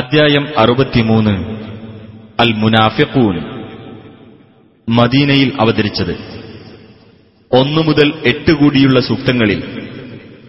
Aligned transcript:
അദ്ധ്യായം 0.00 0.44
അറുപത്തിമൂന്ന് 0.62 1.34
അൽ 2.38 2.50
മുനാഫിഖൂൻ 2.62 3.36
മദീനയിൽ 4.88 5.50
അവതരിച്ചത് 5.62 6.14
ഒന്നു 7.50 7.80
മുതൽ 7.88 8.08
എട്ട് 8.30 8.52
കൂടിയുള്ള 8.52 8.98
സൂക്തങ്ങളിൽ 9.08 9.60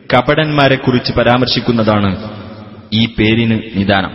കപടന്മാരെക്കുറിച്ച് 0.09 1.11
പരാമർശിക്കുന്നതാണ് 1.19 2.11
ഈ 2.93 3.03
പേരിന് 3.17 3.59
നിദാനം 3.79 4.13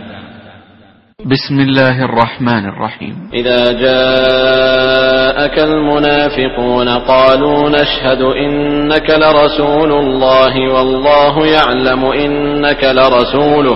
بسم 1.19 1.57
الله 1.59 1.95
الرحمن 2.03 2.63
الرحيم 2.65 3.13
إذا 3.33 3.61
جاءك 3.85 5.57
المنافقون 5.61 6.89
قالوا 7.05 7.59
نشهد 7.71 8.21
إنك 8.37 9.07
لرسول 9.23 9.91
الله 10.03 10.53
والله 10.69 11.35
يعلم 11.49 12.01
إنك 12.17 12.81
لرسوله 12.91 13.75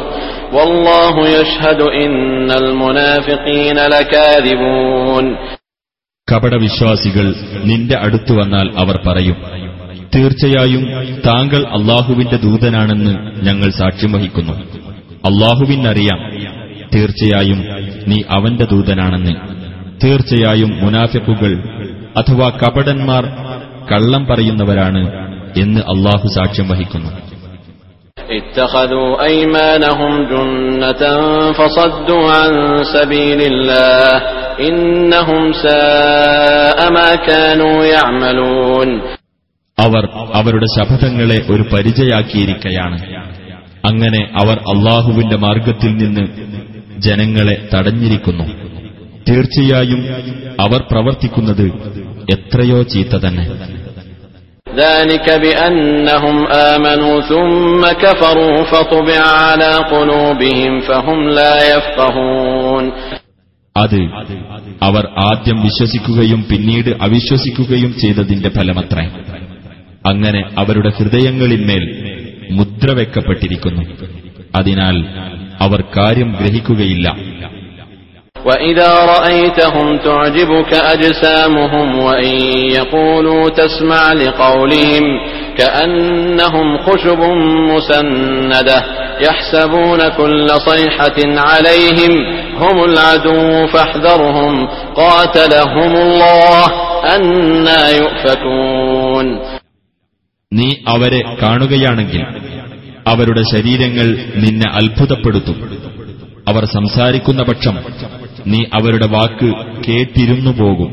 കപടവിശ്വാസികൾ 6.31 7.35
നിന്റെ 7.65 7.99
അടുത്തു 7.99 8.33
വന്നാൽ 8.33 8.71
അവർ 8.79 9.01
പറയും 9.07 9.37
തീർച്ചയായും 10.15 10.85
താങ്കൾ 11.27 11.67
അള്ളാഹുവിന്റെ 11.67 12.37
ദൂതനാണെന്ന് 12.37 13.45
ഞങ്ങൾ 13.45 13.71
സാക്ഷ്യം 13.71 14.13
വഹിക്കുന്നു. 14.13 14.53
അള്ളാഹുവിനറിയാം 15.25 16.31
തീർച്ചയായും 16.95 17.65
നീ 18.07 18.23
അവന്റെ 18.31 18.65
ദൂതനാണെന്ന്. 18.65 19.35
തീർച്ചയായും 20.05 20.79
മുനാഫിക്കുകൾ 20.81 21.63
അഥവാ 22.17 22.49
കപടന്മാർ 22.49 23.25
കള്ളം 23.93 24.27
പറയുന്നവരാണ് 24.27 25.33
എന്ന് 25.59 25.81
അള്ളാഹു 25.81 26.29
സാക്ഷ്യം 26.29 26.69
വഹിക്കുന്നു. 26.69 27.32
اتخذوا 28.32 29.10
أيمانهم 29.24 30.12
جنة 30.26 31.04
فصدوا 31.52 32.26
عن 32.32 32.52
سبيل 32.88 33.40
الله 33.44 34.12
إنهم 34.62 35.42
ساء 35.58 36.80
ما 36.92 37.10
كانوا 37.28 37.78
يعملون 37.88 38.90
അവർ 39.78 40.04
അവരുടെ 40.34 40.68
ശപഥങ്ങളെ 40.76 41.38
ഒരു 41.50 41.64
പരിചയാക്കിയിരിക്കയാണ് 41.74 42.98
അങ്ങനെ 43.84 44.22
അവർ 44.42 44.58
അള്ളാഹുവിന്റെ 44.74 45.38
മാർഗത്തിൽ 45.44 45.92
നിന്ന് 45.98 46.24
ജനങ്ങളെ 47.06 47.56
തടഞ്ഞിരിക്കുന്നു 47.74 48.46
തീർച്ചയായും 49.28 50.02
അവർ 50.66 50.82
പ്രവർത്തിക്കുന്നത് 50.92 51.66
എത്രയോ 52.34 52.80
ചീത്ത 52.94 53.16
തന്നെ 53.26 53.46
ذلك 54.72 55.28
بأنهم 55.38 56.38
آمنوا 56.74 57.22
ثم 57.24 57.82
كفروا 57.96 58.64
فطبع 58.64 59.22
على 59.42 59.72
قلوبهم 59.88 60.74
فهم 60.82 61.20
لا 61.30 61.56
يفقهون 61.68 62.86
അത് 63.76 64.00
അവർ 64.82 65.04
ആദ്യം 65.30 65.58
വിശ്വസിക്കുകയും 65.64 66.42
പിന്നീട് 66.44 66.90
അവിശ്വസിക്കുകയും 67.06 67.92
ചെയ്തതിന്റെ 67.94 68.50
ഫലമത്രേ 68.50 69.06
അങ്ങനെ 70.06 70.42
അവരുടെ 70.58 70.90
ഹൃദയങ്ങളിന്മേൽ 70.98 71.84
മുദ്ര 72.52 72.90
വെക്കപ്പെട്ടിരിക്കുന്നു 72.92 73.84
അതിനാൽ 74.56 74.96
അവർ 75.60 75.80
കാര്യം 75.98 76.30
ഗ്രഹിക്കുകയില്ല 76.40 77.08
وإذا 78.46 78.92
رأيتهم 79.06 79.98
تعجبك 80.00 80.74
أجسامهم 80.74 82.00
وإن 82.00 82.36
يقولوا 82.70 83.50
تسمع 83.52 84.14
لقولهم 84.14 85.04
كأنهم 85.58 86.78
خشب 86.78 87.20
مسندة 87.72 88.84
يحسبون 89.22 90.10
كل 90.10 90.48
صيحة 90.70 91.18
عليهم 91.42 92.12
هم 92.58 92.84
العدو 92.84 93.68
فاحذرهم 93.68 94.54
قاتلهم 94.96 95.92
الله 95.98 96.66
أنا 97.16 97.82
يؤفكون 97.92 99.28
നീ 100.52 100.68
അവരെ 100.88 101.22
കാണുകയാണെങ്കിൽ 101.42 102.22
അവരുടെ 103.06 103.44
ശരീരങ്ങൾ 103.54 104.08
നിന്നെ 104.36 104.68
അത്ഭുതപ്പെടുത്തും 104.80 105.58
അവർ 106.48 106.64
സംസാരിക്കുന്ന 106.66 107.42
പക്ഷം 107.42 107.76
നീ 108.52 108.60
അവരുടെ 108.78 109.08
വാക്ക് 109.14 109.50
കേട്ടിരുന്നു 109.86 110.52
പോകും 110.60 110.92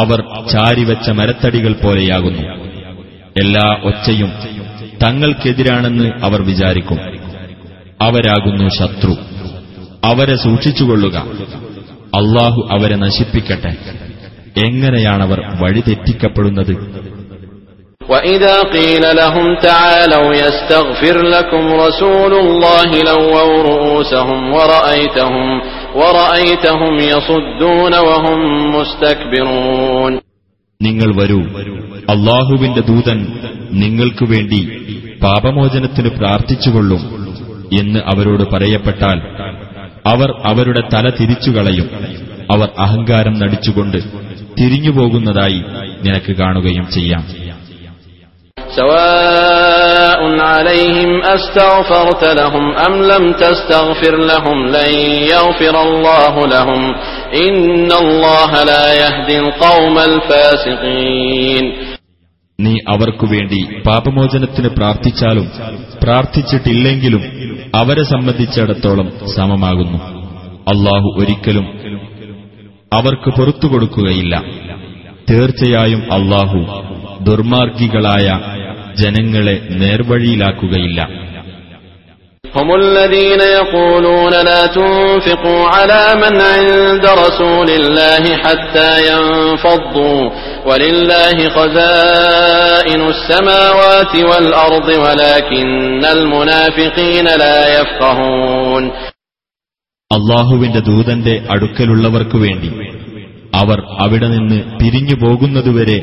അവർ 0.00 0.20
ചാരിവെച്ച 0.52 1.08
മരത്തടികൾ 1.18 1.72
പോലെയാകുന്നു 1.82 2.44
എല്ലാ 3.36 3.66
ഒച്ചയും 3.90 4.30
തങ്ങൾക്കെതിരാണെന്ന് 5.04 6.08
അവർ 6.26 6.40
വിചാരിക്കും 6.42 6.98
അവരാകുന്നു 8.00 8.66
ശത്രു 8.78 9.14
അവരെ 10.02 10.36
സൂക്ഷിച്ചുകൊള്ളുക 10.44 11.16
അള്ളാഹു 12.18 12.60
അവരെ 12.72 12.96
നശിപ്പിക്കട്ടെ 13.04 13.72
എങ്ങനെയാണവർ 14.66 15.40
വഴിതെറ്റിക്കപ്പെടുന്നത് 15.62 16.74
وإذا 18.08 18.56
قيل 18.72 19.04
لهم 19.16 19.46
تعالوا 19.60 20.34
يستغفر 20.36 21.16
لكم 21.26 21.64
رسول 21.76 22.32
الله 22.34 22.88
لووا 23.02 23.42
رؤوسهم 23.64 24.52
ورأيتهم 24.52 25.46
നിങ്ങൾ 30.81 31.21
വരൂ. 31.21 31.39
അള്ളാഹുവിന്റെ 32.09 32.81
ദൂതൻ 32.81 33.27
നിങ്ങൾക്കു 33.71 34.25
വേണ്ടി 34.25 34.61
പാപമോചനത്തിന് 35.23 36.09
പ്രാർത്ഥിച്ചുകൊള്ളും 36.09 37.01
എന്ന് 37.79 37.99
അവരോട് 37.99 38.43
പറയപ്പെട്ടാൽ 38.43 39.19
അവർ 40.07 40.33
അവരുടെ 40.45 40.81
തല 40.93 41.09
തിരിച്ചുകളയും 41.09 41.89
അവർ 42.51 42.69
അഹങ്കാരം 42.77 43.39
നടിച്ചുകൊണ്ട് 43.39 43.97
തിരിഞ്ഞുപോകുന്നതായി 44.59 45.63
നിനക്ക് 46.03 46.35
കാണുകയും 46.35 46.87
ചെയ്യാം. 46.93 47.25
عليهم 50.58 51.22
أستغفرت 51.26 52.24
لهم 52.24 52.64
أم 52.76 53.02
لم 53.02 53.32
تستغفر 53.34 54.16
لهم 54.16 54.66
لن 54.66 54.92
يغفر 55.26 55.82
الله 55.82 56.46
لهم 56.46 56.82
إن 57.38 57.92
الله 57.94 58.50
لا 58.64 58.86
يهدي 58.94 59.38
القوم 59.38 59.96
الفاسقين 60.00 61.64
നീ 62.58 62.72
അവർക്കു 62.92 63.26
വേണ്ടി 63.26 63.60
പാപമോചനത്തിന് 63.86 64.68
പ്രാർത്ഥിച്ചാലും 64.76 65.46
പ്രാർത്ഥിച്ചിട്ടില്ലെങ്കിലും 66.04 67.22
അവരെ 67.74 68.04
സംബന്ധിച്ചിടത്തോളം 68.12 69.08
സമമാകുന്നു 69.36 69.98
അള്ളാഹു 70.66 71.08
ഒരിക്കലും 71.20 71.66
അവർക്ക് 72.92 73.30
പുറത്തു 73.30 73.66
കൊടുക്കുകയില്ല 73.66 74.34
തീർച്ചയായും 75.30 76.02
അള്ളാഹു 76.16 76.60
ദുർമാർഗികളായ 77.28 78.26
ജനങ്ങളെ 78.98 79.56
നേർവഴിയിലാക്കുകയില്ല 79.80 81.00
هم 82.54 82.68
الذين 82.76 83.40
يقولون 83.60 84.34
لا 84.50 84.62
تنفقوا 84.68 85.62
على 85.68 86.02
من 86.14 86.34
عند 86.52 87.04
رسول 87.24 87.68
الله 87.70 88.24
حتى 88.36 88.90
ينفضوا 89.10 90.20
ولله 90.66 91.36
خزائن 91.48 93.00
السماوات 93.08 94.12
والأرض 94.30 94.88
ولكن 95.04 96.02
المنافقين 96.08 97.26
لا 97.44 97.58
يفقهون 97.78 98.84
അള്ളാഹുവിന്റെ 100.10 100.80
ദൂതന്റെ 100.80 101.34
അടുക്കലുള്ളവർക്കു 101.48 102.38
വേണ്ടി 102.38 102.68
അവർ 103.54 103.78
അവിടെ 103.98 104.28
നിന്ന് 104.28 104.58
പിരിഞ്ഞു 104.78 105.14
പോകുന്നതുവരെ 105.14 105.98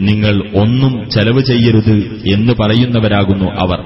നിങ്ങൾ 0.00 0.34
ഒന്നും 0.54 0.92
ചെലവ് 1.10 1.42
ചെയ്യരുത് 1.42 1.96
എന്ന് 2.34 2.54
പറയുന്നവരാകുന്നു 2.60 3.48
അവർ 3.60 3.80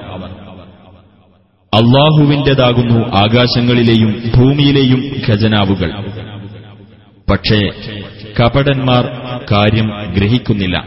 അള്ളാഹുവിന്റേതാകുന്നു 1.73 2.99
ആകാശങ്ങളിലെയും 3.15 4.11
ഭൂമിയിലെയും 4.35 5.01
ഖജനാവുകൾ 5.25 5.91
പക്ഷേ 7.27 7.59
കപടന്മാർ 8.39 9.03
കാര്യം 9.51 9.87
ഗ്രഹിക്കുന്നില്ല 10.17 10.77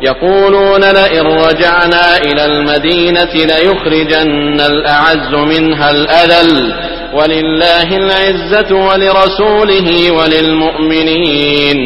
يقولون 0.00 0.82
لئن 0.92 1.26
رجعنا 1.46 2.04
إلى 2.18 2.42
المدينة 2.46 3.32
ليخرجن 3.44 4.30
الأعز 4.62 5.32
منها 5.52 5.88
الأذل 5.90 6.50
ولله 7.14 7.88
العزة 7.96 8.70
ولرسوله 8.88 9.86
وللمؤمنين 10.12 11.78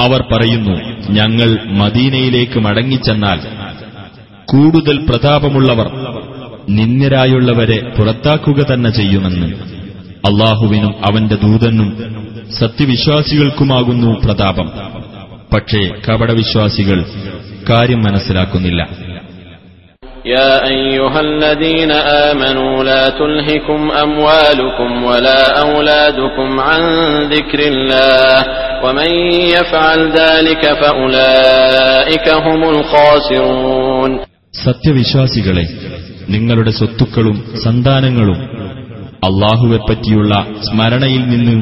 അവർ 0.00 0.22
പറയുന്നു 0.32 1.04
ഞങ്ങൾ 1.10 1.58
മദീനയിലേക്ക് 1.70 2.58
മടങ്ങിച്ചെന്നാൽ 2.58 3.40
കൂടുതൽ 4.44 4.96
പ്രതാപമുള്ളവർ 4.96 5.86
നിന്ദരായുള്ളവരെ 6.68 7.92
പുറത്താക്കുക 7.98 8.62
തന്നെ 8.62 8.90
ചെയ്യുമെന്ന്. 8.90 9.46
അള്ളാഹുവിനും 10.26 10.94
അവന്റെ 11.06 11.34
ദൂതനും 11.34 12.16
സത്യവിശ്വാസികൾക്കുമാകുന്നു 12.60 14.20
പ്രതാപം. 14.24 14.72
പക്ഷേ 15.54 15.90
കപടവിശ്വാസികൾ 16.08 17.04
കാര്യം 17.70 17.98
മനസ്സിലാക്കുന്നില്ല. 17.98 18.88
يا 20.27 20.51
أيها 20.67 21.19
الذين 21.21 21.91
آمنوا 22.27 22.83
لا 22.83 23.09
تلهكم 23.11 23.91
أموالكم 23.93 25.03
ولا 25.03 25.41
أولادكم 25.67 26.59
عن 26.59 26.81
ذكر 27.25 27.59
الله 27.63 28.35
ومن 28.83 29.11
يفعل 29.51 29.99
ذلك 30.13 30.63
فأولئك 30.73 32.27
هم 32.37 32.61
الخاسرون 32.71 34.11
സത്യവിശ്വാസികളെ 34.65 35.65
നിങ്ങളുടെ 36.29 36.71
സ്വത്തുക്കളും 36.79 37.37
സന്താനങ്ങളും 37.63 38.39
അള്ളാഹുവെപ്പറ്റിയുള്ള 39.27 40.33
സ്മരണയിൽ 40.67 41.23
നിന്ന് 41.33 41.55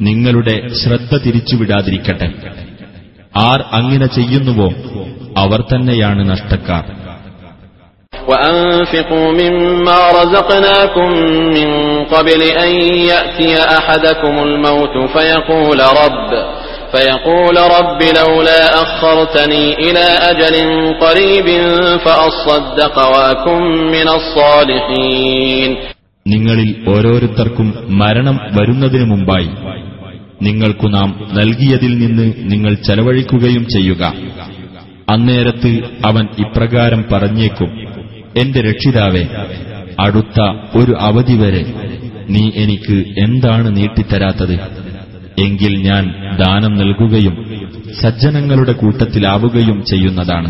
നിങ്ങളുടെ 0.00 0.56
ശ്രദ്ധ 0.80 1.12
തിരിച്ചുവിടാതിരിക്കട്ടെ 1.24 2.28
ആർ 3.42 3.60
അങ്ങനെ 3.78 4.06
ചെയ്യുന്നുവോ 4.16 4.68
അവർ 5.42 5.60
തന്നെയാണ് 5.72 6.22
നഷ്ടക്കാർ 6.32 6.84
وأنفقوا 8.28 9.32
مما 9.32 9.98
رزقناكم 10.12 11.08
من 11.48 11.68
قبل 12.04 12.40
أن 12.56 12.70
يأتي 13.04 13.50
أحدكم 13.78 14.34
الموت 14.40 15.10
فيقول 15.12 15.80
رب 15.96 16.30
فيقول 16.92 17.56
رب 17.70 18.00
لولا 18.18 18.62
أخرتني 18.76 19.74
إلى 19.76 20.06
أجل 20.30 20.56
قريب 20.96 21.46
فأصدق 21.98 22.96
وأكن 23.08 23.62
من 23.88 24.08
الصالحين 24.10 25.70
നിങ്ങളിൽ 26.26 26.68
ഓരോരുത്തർക്കും 26.88 27.68
മരണം 28.00 28.36
വരുന്നതിനു 28.56 29.06
മുമ്പായി 29.12 29.48
നിങ്ങൾക്കു 30.42 30.86
നാം 30.88 31.08
നൽകിയതിൽ 31.38 31.92
നിന്ന് 32.02 32.26
നിങ്ങൾ 32.52 32.72
ചെലവഴിക്കുകയും 32.86 33.64
ചെയ്യുക 33.66 34.02
അന്നേരത്ത് 35.08 35.70
അവൻ 36.08 36.24
ഇപ്രകാരം 36.44 37.00
പറഞ്ഞേക്കും 37.12 37.70
എന്റെ 38.37 38.61
രക്ഷിതാവെ 38.61 39.23
അടുത്ത 39.99 40.39
ഒരു 40.77 40.95
അവധി 40.99 41.33
വരെ 41.33 41.63
നീ 42.29 42.51
എനിക്ക് 42.55 43.19
എന്താണ് 43.19 43.77
നീട്ടിത്തരാത്തത്? 43.77 44.55
എങ്കിൽ 45.39 45.73
ഞാൻ 45.81 46.03
ദാനം 46.37 46.75
നൽകുകയും 46.75 47.35
സജ്ജനങ്ങളുടെ 48.01 48.71
കൂട്ടത്തിലാവുകയും 48.71 49.85
ചെയ്യുന്നതാണ്. 49.85 50.49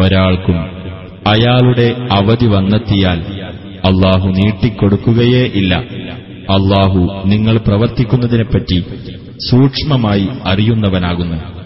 ഒരാൾക്കും 0.00 0.58
അയാളുടെ 1.26 1.94
അവധി 2.12 2.46
വന്നെത്തിയാൽ 2.46 3.18
അള്ളാഹു 3.84 4.28
നീട്ടിക്കൊടുക്കുകയേ 4.28 5.42
ഇല്ല. 5.44 5.74
അള്ളാഹു 6.50 7.22
നിങ്ങൾ 7.26 7.58
പ്രവർത്തിക്കുന്നതിനെപ്പറ്റി 7.58 8.84
സൂക്ഷ്മമായി 9.50 10.28
അറിയുന്നവനാകുന്നു. 10.44 11.59